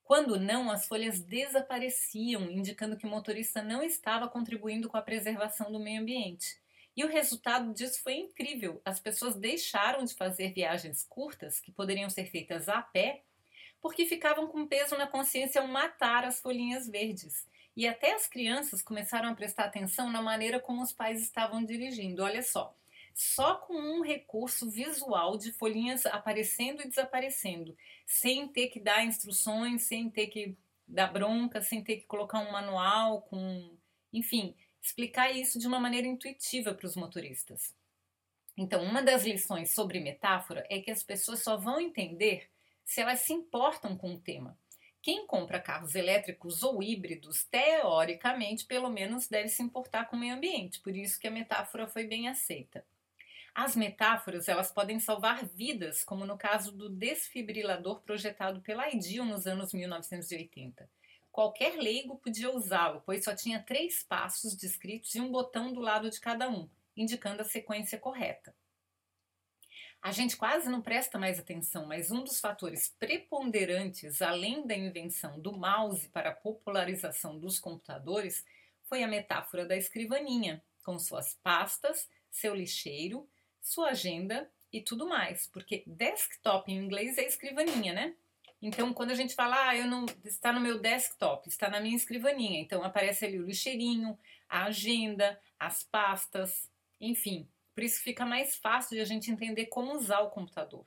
Quando 0.02 0.40
não, 0.40 0.70
as 0.70 0.88
folhas 0.88 1.20
desapareciam, 1.20 2.50
indicando 2.50 2.96
que 2.96 3.04
o 3.04 3.10
motorista 3.10 3.62
não 3.62 3.82
estava 3.82 4.26
contribuindo 4.26 4.88
com 4.88 4.96
a 4.96 5.02
preservação 5.02 5.70
do 5.70 5.78
meio 5.78 6.00
ambiente. 6.00 6.58
E 6.96 7.04
o 7.04 7.08
resultado 7.08 7.74
disso 7.74 8.02
foi 8.02 8.14
incrível. 8.14 8.80
As 8.82 8.98
pessoas 8.98 9.34
deixaram 9.34 10.06
de 10.06 10.14
fazer 10.14 10.54
viagens 10.54 11.04
curtas, 11.04 11.60
que 11.60 11.70
poderiam 11.70 12.08
ser 12.08 12.24
feitas 12.30 12.66
a 12.66 12.80
pé, 12.80 13.22
porque 13.84 14.06
ficavam 14.06 14.46
com 14.46 14.66
peso 14.66 14.96
na 14.96 15.06
consciência 15.06 15.60
ao 15.60 15.68
matar 15.68 16.24
as 16.24 16.40
folhinhas 16.40 16.88
verdes. 16.88 17.46
E 17.76 17.86
até 17.86 18.14
as 18.14 18.26
crianças 18.26 18.80
começaram 18.80 19.28
a 19.28 19.34
prestar 19.34 19.64
atenção 19.66 20.10
na 20.10 20.22
maneira 20.22 20.58
como 20.58 20.82
os 20.82 20.90
pais 20.90 21.20
estavam 21.20 21.62
dirigindo. 21.62 22.22
Olha 22.22 22.42
só, 22.42 22.74
só 23.12 23.56
com 23.56 23.74
um 23.74 24.00
recurso 24.00 24.70
visual 24.70 25.36
de 25.36 25.52
folhinhas 25.52 26.06
aparecendo 26.06 26.80
e 26.80 26.88
desaparecendo, 26.88 27.76
sem 28.06 28.48
ter 28.48 28.68
que 28.68 28.80
dar 28.80 29.04
instruções, 29.04 29.82
sem 29.82 30.08
ter 30.08 30.28
que 30.28 30.56
dar 30.88 31.08
bronca, 31.08 31.60
sem 31.60 31.84
ter 31.84 31.96
que 31.96 32.06
colocar 32.06 32.38
um 32.38 32.52
manual 32.52 33.20
com, 33.20 33.70
enfim, 34.10 34.54
explicar 34.80 35.30
isso 35.30 35.58
de 35.58 35.66
uma 35.66 35.78
maneira 35.78 36.06
intuitiva 36.06 36.72
para 36.72 36.86
os 36.86 36.96
motoristas. 36.96 37.74
Então, 38.56 38.82
uma 38.82 39.02
das 39.02 39.26
lições 39.26 39.74
sobre 39.74 40.00
metáfora 40.00 40.66
é 40.70 40.80
que 40.80 40.90
as 40.90 41.02
pessoas 41.02 41.42
só 41.42 41.58
vão 41.58 41.78
entender 41.78 42.48
se 42.84 43.00
elas 43.00 43.20
se 43.20 43.32
importam 43.32 43.96
com 43.96 44.14
o 44.14 44.20
tema. 44.20 44.58
Quem 45.00 45.26
compra 45.26 45.60
carros 45.60 45.94
elétricos 45.94 46.62
ou 46.62 46.82
híbridos, 46.82 47.44
teoricamente, 47.44 48.64
pelo 48.64 48.88
menos 48.88 49.28
deve 49.28 49.48
se 49.48 49.62
importar 49.62 50.06
com 50.06 50.16
o 50.16 50.18
meio 50.18 50.34
ambiente, 50.34 50.80
por 50.80 50.96
isso 50.96 51.20
que 51.20 51.28
a 51.28 51.30
metáfora 51.30 51.86
foi 51.86 52.06
bem 52.06 52.28
aceita. 52.28 52.84
As 53.54 53.76
metáforas 53.76 54.48
elas 54.48 54.72
podem 54.72 54.98
salvar 54.98 55.44
vidas, 55.44 56.02
como 56.02 56.26
no 56.26 56.36
caso 56.36 56.72
do 56.72 56.88
desfibrilador 56.88 58.00
projetado 58.00 58.60
pela 58.62 58.90
IDEO 58.90 59.24
nos 59.24 59.46
anos 59.46 59.72
1980. 59.72 60.90
Qualquer 61.30 61.76
leigo 61.76 62.16
podia 62.16 62.50
usá-lo, 62.50 63.02
pois 63.04 63.24
só 63.24 63.34
tinha 63.34 63.62
três 63.62 64.02
passos 64.02 64.56
descritos 64.56 65.14
e 65.14 65.20
um 65.20 65.30
botão 65.30 65.72
do 65.72 65.80
lado 65.80 66.10
de 66.10 66.18
cada 66.18 66.48
um, 66.48 66.68
indicando 66.96 67.42
a 67.42 67.44
sequência 67.44 67.98
correta. 67.98 68.54
A 70.04 70.12
gente 70.12 70.36
quase 70.36 70.68
não 70.68 70.82
presta 70.82 71.18
mais 71.18 71.40
atenção, 71.40 71.86
mas 71.86 72.10
um 72.10 72.22
dos 72.22 72.38
fatores 72.38 72.94
preponderantes, 73.00 74.20
além 74.20 74.66
da 74.66 74.76
invenção 74.76 75.40
do 75.40 75.56
mouse 75.56 76.08
para 76.10 76.28
a 76.28 76.34
popularização 76.34 77.38
dos 77.38 77.58
computadores, 77.58 78.44
foi 78.82 79.02
a 79.02 79.08
metáfora 79.08 79.64
da 79.64 79.74
escrivaninha, 79.74 80.62
com 80.84 80.98
suas 80.98 81.34
pastas, 81.42 82.06
seu 82.30 82.54
lixeiro 82.54 83.26
sua 83.64 83.90
agenda 83.90 84.48
e 84.70 84.82
tudo 84.82 85.08
mais, 85.08 85.46
porque 85.46 85.82
desktop 85.86 86.70
em 86.70 86.76
inglês 86.76 87.16
é 87.16 87.26
escrivaninha, 87.26 87.94
né? 87.94 88.14
Então, 88.60 88.92
quando 88.92 89.10
a 89.10 89.14
gente 89.14 89.34
fala, 89.34 89.68
ah, 89.68 89.76
eu 89.76 89.86
não, 89.86 90.04
está 90.22 90.52
no 90.52 90.60
meu 90.60 90.78
desktop, 90.78 91.48
está 91.48 91.68
na 91.68 91.80
minha 91.80 91.96
escrivaninha, 91.96 92.60
então 92.60 92.84
aparece 92.84 93.24
ali 93.24 93.38
o 93.38 93.46
lixeirinho, 93.46 94.18
a 94.48 94.64
agenda, 94.64 95.40
as 95.58 95.82
pastas, 95.82 96.70
enfim. 97.00 97.48
Por 97.74 97.82
isso 97.82 98.02
fica 98.02 98.24
mais 98.24 98.56
fácil 98.56 98.96
de 98.96 99.02
a 99.02 99.04
gente 99.04 99.30
entender 99.30 99.66
como 99.66 99.94
usar 99.94 100.20
o 100.20 100.30
computador. 100.30 100.86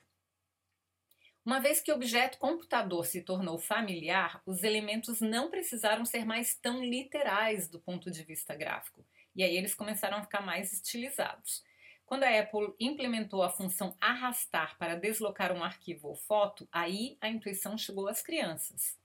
Uma 1.48 1.62
vez 1.62 1.80
que 1.80 1.92
o 1.92 1.96
objeto 1.96 2.38
computador 2.40 3.06
se 3.06 3.22
tornou 3.22 3.58
familiar, 3.58 4.42
os 4.46 4.64
elementos 4.64 5.22
não 5.22 5.50
precisaram 5.50 6.04
ser 6.04 6.26
mais 6.26 6.56
tão 6.56 6.84
literais 6.84 7.70
do 7.70 7.80
ponto 7.80 8.12
de 8.12 8.22
vista 8.24 8.54
gráfico. 8.54 9.06
E 9.34 9.42
aí 9.44 9.56
eles 9.56 9.74
começaram 9.74 10.18
a 10.18 10.24
ficar 10.24 10.42
mais 10.42 10.74
estilizados. 10.74 11.64
Quando 12.06 12.24
a 12.24 12.40
Apple 12.40 12.74
implementou 12.80 13.44
a 13.44 13.50
função 13.50 13.96
arrastar 14.02 14.78
para 14.78 14.96
deslocar 14.96 15.54
um 15.54 15.64
arquivo 15.64 16.10
ou 16.10 16.16
foto, 16.16 16.68
aí 16.70 17.18
a 17.22 17.30
intuição 17.30 17.78
chegou 17.78 18.10
às 18.10 18.22
crianças. 18.22 18.98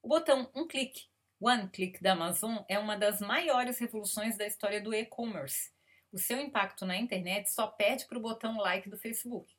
O 0.00 0.08
botão 0.08 0.48
um 0.54 0.68
clique, 0.68 1.08
one 1.40 1.68
click 1.70 2.00
da 2.00 2.12
Amazon 2.12 2.58
é 2.68 2.78
uma 2.78 2.96
das 2.96 3.20
maiores 3.20 3.80
revoluções 3.80 4.38
da 4.38 4.46
história 4.46 4.80
do 4.80 4.94
e-commerce. 4.94 5.73
O 6.14 6.18
seu 6.18 6.40
impacto 6.40 6.86
na 6.86 6.96
internet 6.96 7.52
só 7.52 7.66
pede 7.66 8.04
para 8.04 8.16
o 8.16 8.20
botão 8.20 8.56
like 8.58 8.88
do 8.88 8.96
Facebook. 8.96 9.52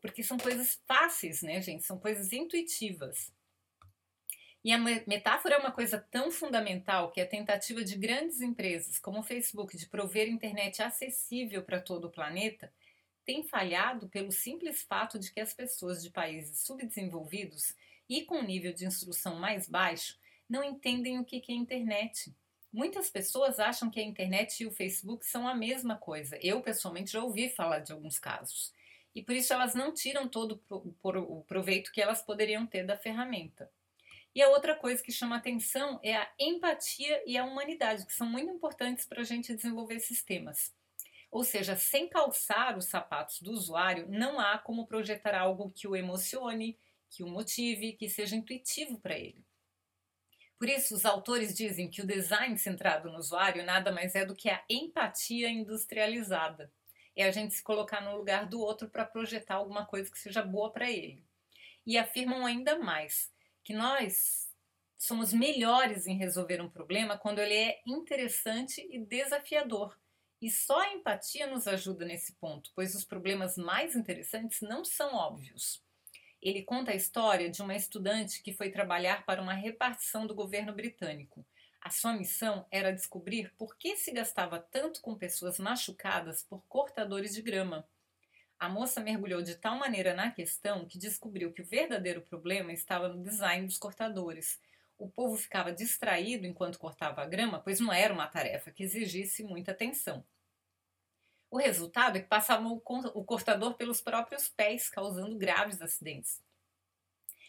Porque 0.00 0.22
são 0.22 0.38
coisas 0.38 0.80
fáceis, 0.86 1.42
né, 1.42 1.60
gente? 1.60 1.82
São 1.82 1.98
coisas 1.98 2.32
intuitivas. 2.32 3.34
E 4.62 4.70
a 4.70 4.78
metáfora 4.78 5.56
é 5.56 5.58
uma 5.58 5.72
coisa 5.72 5.98
tão 5.98 6.30
fundamental 6.30 7.10
que 7.10 7.20
a 7.20 7.26
tentativa 7.26 7.82
de 7.82 7.96
grandes 7.96 8.40
empresas 8.40 9.00
como 9.00 9.18
o 9.18 9.24
Facebook 9.24 9.76
de 9.76 9.88
prover 9.88 10.28
internet 10.28 10.80
acessível 10.80 11.64
para 11.64 11.80
todo 11.80 12.04
o 12.04 12.10
planeta 12.10 12.72
tem 13.24 13.42
falhado 13.42 14.08
pelo 14.08 14.30
simples 14.30 14.82
fato 14.82 15.18
de 15.18 15.32
que 15.32 15.40
as 15.40 15.52
pessoas 15.52 16.00
de 16.00 16.10
países 16.10 16.60
subdesenvolvidos 16.60 17.74
e 18.08 18.22
com 18.22 18.40
nível 18.42 18.72
de 18.72 18.86
instrução 18.86 19.40
mais 19.40 19.68
baixo 19.68 20.16
não 20.48 20.62
entendem 20.62 21.18
o 21.18 21.24
que 21.24 21.42
é 21.48 21.52
internet. 21.52 22.32
Muitas 22.76 23.08
pessoas 23.08 23.58
acham 23.58 23.88
que 23.90 23.98
a 23.98 24.02
internet 24.02 24.62
e 24.62 24.66
o 24.66 24.70
Facebook 24.70 25.24
são 25.24 25.48
a 25.48 25.54
mesma 25.54 25.96
coisa. 25.96 26.38
Eu, 26.42 26.60
pessoalmente, 26.60 27.12
já 27.12 27.24
ouvi 27.24 27.48
falar 27.48 27.78
de 27.78 27.90
alguns 27.90 28.18
casos. 28.18 28.70
E 29.14 29.22
por 29.22 29.34
isso 29.34 29.54
elas 29.54 29.74
não 29.74 29.94
tiram 29.94 30.28
todo 30.28 30.62
o 30.68 31.42
proveito 31.44 31.90
que 31.90 32.02
elas 32.02 32.20
poderiam 32.20 32.66
ter 32.66 32.84
da 32.84 32.94
ferramenta. 32.94 33.72
E 34.34 34.42
a 34.42 34.50
outra 34.50 34.74
coisa 34.74 35.02
que 35.02 35.10
chama 35.10 35.36
atenção 35.36 35.98
é 36.02 36.16
a 36.16 36.30
empatia 36.38 37.22
e 37.26 37.38
a 37.38 37.46
humanidade, 37.46 38.04
que 38.04 38.12
são 38.12 38.28
muito 38.28 38.52
importantes 38.52 39.06
para 39.06 39.22
a 39.22 39.24
gente 39.24 39.56
desenvolver 39.56 39.98
sistemas. 40.00 40.70
Ou 41.30 41.44
seja, 41.44 41.76
sem 41.76 42.06
calçar 42.06 42.76
os 42.76 42.84
sapatos 42.84 43.40
do 43.40 43.52
usuário, 43.52 44.06
não 44.06 44.38
há 44.38 44.58
como 44.58 44.86
projetar 44.86 45.34
algo 45.34 45.72
que 45.74 45.88
o 45.88 45.96
emocione, 45.96 46.78
que 47.08 47.24
o 47.24 47.26
motive, 47.26 47.94
que 47.94 48.06
seja 48.06 48.36
intuitivo 48.36 49.00
para 49.00 49.18
ele. 49.18 49.45
Por 50.58 50.68
isso, 50.68 50.94
os 50.94 51.04
autores 51.04 51.54
dizem 51.54 51.90
que 51.90 52.00
o 52.00 52.06
design 52.06 52.56
centrado 52.58 53.10
no 53.10 53.18
usuário 53.18 53.64
nada 53.64 53.92
mais 53.92 54.14
é 54.14 54.24
do 54.24 54.34
que 54.34 54.48
a 54.48 54.64
empatia 54.70 55.50
industrializada. 55.50 56.72
É 57.14 57.24
a 57.24 57.30
gente 57.30 57.54
se 57.54 57.62
colocar 57.62 58.00
no 58.00 58.16
lugar 58.16 58.46
do 58.46 58.60
outro 58.60 58.88
para 58.88 59.04
projetar 59.04 59.56
alguma 59.56 59.84
coisa 59.84 60.10
que 60.10 60.18
seja 60.18 60.42
boa 60.42 60.72
para 60.72 60.90
ele. 60.90 61.24
E 61.86 61.98
afirmam 61.98 62.44
ainda 62.44 62.78
mais 62.78 63.30
que 63.62 63.74
nós 63.74 64.50
somos 64.96 65.32
melhores 65.32 66.06
em 66.06 66.16
resolver 66.16 66.60
um 66.60 66.70
problema 66.70 67.18
quando 67.18 67.38
ele 67.38 67.54
é 67.54 67.80
interessante 67.86 68.86
e 68.90 68.98
desafiador. 68.98 69.98
E 70.40 70.50
só 70.50 70.80
a 70.80 70.92
empatia 70.92 71.46
nos 71.46 71.66
ajuda 71.66 72.04
nesse 72.04 72.34
ponto, 72.34 72.70
pois 72.74 72.94
os 72.94 73.04
problemas 73.04 73.56
mais 73.56 73.94
interessantes 73.94 74.60
não 74.60 74.84
são 74.84 75.14
óbvios. 75.14 75.82
Ele 76.42 76.62
conta 76.62 76.92
a 76.92 76.94
história 76.94 77.50
de 77.50 77.62
uma 77.62 77.74
estudante 77.74 78.42
que 78.42 78.52
foi 78.52 78.70
trabalhar 78.70 79.24
para 79.24 79.42
uma 79.42 79.54
repartição 79.54 80.26
do 80.26 80.34
governo 80.34 80.72
britânico. 80.72 81.44
A 81.80 81.90
sua 81.90 82.12
missão 82.12 82.66
era 82.70 82.92
descobrir 82.92 83.52
por 83.56 83.76
que 83.76 83.96
se 83.96 84.10
gastava 84.10 84.58
tanto 84.58 85.00
com 85.00 85.14
pessoas 85.14 85.58
machucadas 85.58 86.42
por 86.42 86.62
cortadores 86.68 87.34
de 87.34 87.42
grama. 87.42 87.86
A 88.58 88.68
moça 88.68 89.00
mergulhou 89.00 89.42
de 89.42 89.54
tal 89.54 89.78
maneira 89.78 90.14
na 90.14 90.30
questão 90.30 90.86
que 90.86 90.98
descobriu 90.98 91.52
que 91.52 91.62
o 91.62 91.66
verdadeiro 91.66 92.22
problema 92.22 92.72
estava 92.72 93.08
no 93.08 93.22
design 93.22 93.66
dos 93.66 93.78
cortadores. 93.78 94.58
O 94.98 95.08
povo 95.08 95.36
ficava 95.36 95.72
distraído 95.72 96.46
enquanto 96.46 96.78
cortava 96.78 97.22
a 97.22 97.26
grama, 97.26 97.60
pois 97.60 97.78
não 97.78 97.92
era 97.92 98.12
uma 98.12 98.26
tarefa 98.26 98.70
que 98.70 98.82
exigisse 98.82 99.44
muita 99.44 99.72
atenção. 99.72 100.24
O 101.50 101.58
resultado 101.58 102.16
é 102.16 102.20
que 102.20 102.28
passava 102.28 102.66
o 102.68 103.24
cortador 103.24 103.74
pelos 103.74 104.00
próprios 104.00 104.48
pés, 104.48 104.88
causando 104.88 105.36
graves 105.38 105.80
acidentes. 105.80 106.42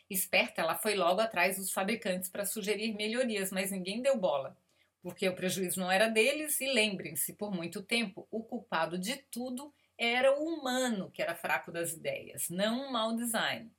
Esperta, 0.09 0.61
ela 0.61 0.75
foi 0.75 0.95
logo 0.95 1.19
atrás 1.19 1.57
dos 1.57 1.71
fabricantes 1.71 2.29
para 2.29 2.45
sugerir 2.45 2.93
melhorias, 2.95 3.51
mas 3.51 3.71
ninguém 3.71 4.01
deu 4.01 4.17
bola. 4.17 4.57
porque 5.01 5.27
o 5.29 5.35
prejuízo 5.35 5.79
não 5.79 5.91
era 5.91 6.09
deles, 6.09 6.59
e 6.59 6.67
lembrem-se, 6.73 7.33
por 7.33 7.51
muito 7.51 7.81
tempo, 7.81 8.27
o 8.29 8.43
culpado 8.43 8.97
de 8.97 9.15
tudo 9.31 9.73
era 9.97 10.37
o 10.37 10.43
humano 10.43 11.09
que 11.11 11.21
era 11.21 11.35
fraco 11.35 11.71
das 11.71 11.93
ideias, 11.93 12.49
não 12.49 12.87
um 12.87 12.91
mau 12.91 13.15
design. 13.15 13.71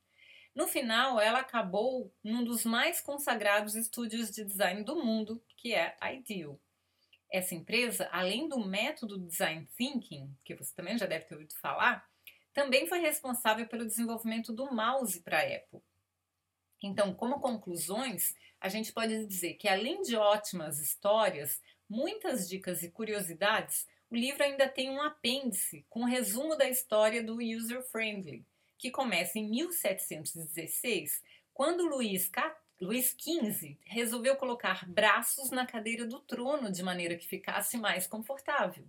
No 0.55 0.67
final, 0.67 1.19
ela 1.19 1.39
acabou 1.39 2.11
num 2.23 2.43
dos 2.43 2.65
mais 2.65 2.99
consagrados 2.99 3.75
estúdios 3.75 4.31
de 4.31 4.43
design 4.43 4.83
do 4.83 4.95
mundo, 5.03 5.41
que 5.55 5.73
é 5.73 5.95
a 6.01 6.11
Ideal. 6.13 6.59
Essa 7.31 7.53
empresa, 7.53 8.09
além 8.11 8.49
do 8.49 8.59
método 8.59 9.19
design 9.19 9.67
thinking, 9.77 10.35
que 10.43 10.55
você 10.55 10.73
também 10.75 10.97
já 10.97 11.05
deve 11.05 11.25
ter 11.25 11.35
ouvido 11.35 11.53
falar, 11.55 12.07
também 12.53 12.87
foi 12.87 12.99
responsável 12.99 13.67
pelo 13.67 13.85
desenvolvimento 13.85 14.51
do 14.51 14.73
mouse 14.73 15.21
para 15.21 15.39
a 15.39 15.43
Apple. 15.43 15.81
Então, 16.81 17.13
como 17.13 17.39
conclusões, 17.39 18.35
a 18.59 18.67
gente 18.67 18.91
pode 18.91 19.25
dizer 19.25 19.55
que 19.55 19.67
além 19.67 20.01
de 20.01 20.15
ótimas 20.15 20.79
histórias, 20.79 21.61
muitas 21.87 22.49
dicas 22.49 22.83
e 22.83 22.89
curiosidades, 22.89 23.87
o 24.09 24.15
livro 24.15 24.43
ainda 24.43 24.67
tem 24.67 24.89
um 24.89 25.01
apêndice 25.01 25.85
com 25.89 26.01
um 26.01 26.05
resumo 26.05 26.55
da 26.55 26.67
história 26.67 27.21
do 27.23 27.37
user 27.37 27.83
friendly, 27.83 28.45
que 28.77 28.89
começa 28.89 29.37
em 29.37 29.47
1716, 29.47 31.21
quando 31.53 31.87
Luís, 31.87 32.27
Luís 32.79 33.15
XV 33.19 33.77
resolveu 33.85 34.37
colocar 34.37 34.87
braços 34.87 35.51
na 35.51 35.65
cadeira 35.65 36.05
do 36.05 36.19
trono 36.19 36.71
de 36.71 36.81
maneira 36.81 37.17
que 37.17 37.27
ficasse 37.27 37.77
mais 37.77 38.07
confortável. 38.07 38.87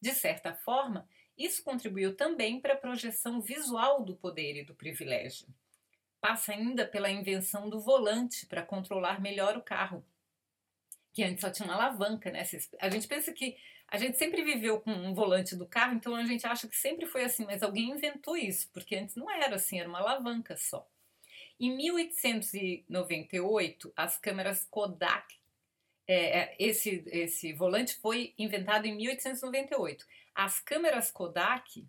De 0.00 0.12
certa 0.12 0.54
forma, 0.54 1.06
isso 1.36 1.62
contribuiu 1.62 2.16
também 2.16 2.58
para 2.58 2.72
a 2.72 2.78
projeção 2.78 3.40
visual 3.40 4.02
do 4.02 4.16
poder 4.16 4.56
e 4.56 4.64
do 4.64 4.74
privilégio. 4.74 5.46
Passa 6.20 6.52
ainda 6.52 6.86
pela 6.86 7.10
invenção 7.10 7.68
do 7.68 7.80
volante 7.80 8.46
para 8.46 8.62
controlar 8.62 9.20
melhor 9.20 9.56
o 9.56 9.62
carro, 9.62 10.04
que 11.12 11.22
antes 11.22 11.42
só 11.42 11.50
tinha 11.50 11.68
uma 11.68 11.74
alavanca, 11.74 12.30
né? 12.30 12.42
A 12.80 12.88
gente 12.88 13.06
pensa 13.06 13.32
que 13.32 13.56
a 13.86 13.98
gente 13.98 14.18
sempre 14.18 14.42
viveu 14.42 14.80
com 14.80 14.90
um 14.90 15.14
volante 15.14 15.54
do 15.54 15.66
carro, 15.66 15.94
então 15.94 16.14
a 16.14 16.24
gente 16.24 16.46
acha 16.46 16.66
que 16.66 16.76
sempre 16.76 17.06
foi 17.06 17.24
assim, 17.24 17.44
mas 17.44 17.62
alguém 17.62 17.90
inventou 17.90 18.36
isso, 18.36 18.70
porque 18.72 18.96
antes 18.96 19.16
não 19.16 19.30
era 19.30 19.56
assim, 19.56 19.78
era 19.78 19.88
uma 19.88 19.98
alavanca 19.98 20.56
só. 20.56 20.88
Em 21.60 21.76
1898, 21.76 23.92
as 23.96 24.16
câmeras 24.16 24.64
Kodak, 24.70 25.34
é, 26.06 26.38
é, 26.38 26.56
esse, 26.58 27.02
esse 27.06 27.52
volante 27.52 27.96
foi 27.96 28.32
inventado 28.38 28.86
em 28.86 28.96
1898. 28.96 30.06
As 30.34 30.60
câmeras 30.60 31.10
Kodak 31.10 31.86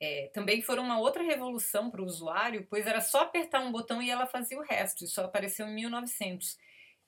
é, 0.00 0.30
também 0.32 0.62
foram 0.62 0.84
uma 0.84 0.98
outra 0.98 1.22
revolução 1.22 1.90
para 1.90 2.00
o 2.00 2.06
usuário, 2.06 2.66
pois 2.70 2.86
era 2.86 3.00
só 3.00 3.22
apertar 3.22 3.60
um 3.60 3.72
botão 3.72 4.00
e 4.00 4.10
ela 4.10 4.26
fazia 4.26 4.58
o 4.58 4.62
resto. 4.62 5.04
Isso 5.04 5.20
apareceu 5.20 5.66
em 5.66 5.74
1900. 5.74 6.56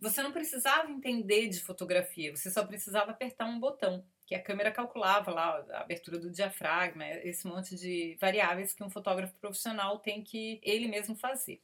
Você 0.01 0.23
não 0.23 0.33
precisava 0.33 0.91
entender 0.91 1.49
de 1.49 1.61
fotografia, 1.61 2.35
você 2.35 2.51
só 2.51 2.67
precisava 2.67 3.13
apertar 3.13 3.47
um 3.47 3.59
botão 3.59 4.05
que 4.27 4.35
a 4.35 4.43
câmera 4.43 4.73
calculava 4.73 5.31
lá 5.31 5.65
a 5.71 5.81
abertura 5.81 6.19
do 6.19 6.31
diafragma, 6.31 7.07
esse 7.07 7.47
monte 7.47 7.77
de 7.77 8.17
variáveis 8.21 8.75
que 8.75 8.83
um 8.83 8.91
fotógrafo 8.91 9.39
profissional 9.39 9.99
tem 9.99 10.23
que 10.23 10.61
ele 10.63 10.89
mesmo 10.89 11.15
fazer. 11.15 11.63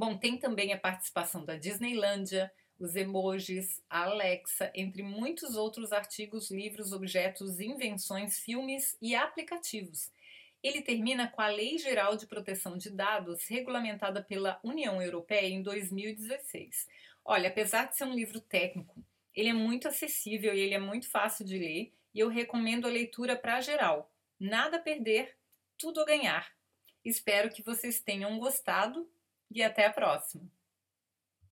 Bom, 0.00 0.16
tem 0.16 0.38
também 0.38 0.72
a 0.72 0.78
participação 0.78 1.44
da 1.44 1.58
Disneylândia, 1.58 2.50
os 2.78 2.96
emojis, 2.96 3.82
a 3.90 4.04
Alexa, 4.04 4.72
entre 4.74 5.02
muitos 5.02 5.56
outros 5.56 5.92
artigos, 5.92 6.50
livros, 6.50 6.94
objetos, 6.94 7.60
invenções, 7.60 8.38
filmes 8.38 8.96
e 9.02 9.14
aplicativos. 9.14 10.10
Ele 10.62 10.80
termina 10.80 11.28
com 11.28 11.42
a 11.42 11.48
Lei 11.48 11.76
Geral 11.76 12.16
de 12.16 12.26
Proteção 12.26 12.78
de 12.78 12.88
Dados, 12.88 13.46
regulamentada 13.46 14.22
pela 14.22 14.58
União 14.64 15.02
Europeia 15.02 15.48
em 15.48 15.60
2016. 15.60 16.88
Olha, 17.22 17.50
apesar 17.50 17.84
de 17.84 17.98
ser 17.98 18.04
um 18.04 18.14
livro 18.14 18.40
técnico, 18.40 19.04
ele 19.34 19.50
é 19.50 19.52
muito 19.52 19.86
acessível 19.86 20.54
e 20.54 20.60
ele 20.60 20.72
é 20.72 20.80
muito 20.80 21.10
fácil 21.10 21.44
de 21.44 21.58
ler 21.58 21.92
e 22.14 22.20
eu 22.20 22.28
recomendo 22.30 22.86
a 22.86 22.90
leitura 22.90 23.36
para 23.36 23.60
geral. 23.60 24.10
Nada 24.40 24.78
a 24.78 24.80
perder, 24.80 25.36
tudo 25.76 26.00
a 26.00 26.06
ganhar. 26.06 26.50
Espero 27.04 27.50
que 27.50 27.62
vocês 27.62 28.00
tenham 28.00 28.38
gostado 28.38 29.06
e 29.50 29.62
até 29.62 29.86
a 29.86 29.92
próxima! 29.92 30.59